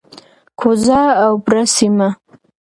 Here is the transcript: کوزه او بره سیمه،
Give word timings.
کوزه 0.59 1.01
او 1.23 1.31
بره 1.45 1.63
سیمه، 1.75 2.09